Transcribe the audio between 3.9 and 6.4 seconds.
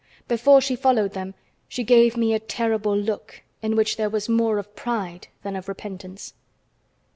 there was more of pride than of repentance.